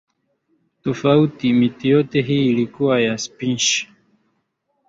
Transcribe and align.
tofauti 0.83 1.53
miti 1.53 1.89
yote 1.89 2.21
hii 2.21 2.49
ilikuwa 2.49 3.01
ya 3.01 3.17
spishi 3.17 3.89